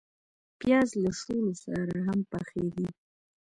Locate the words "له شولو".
1.03-1.53